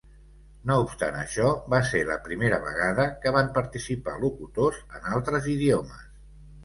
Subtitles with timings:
[0.69, 6.03] No obstant això, va ser la primera vegada que van participar locutors en altres idiomes.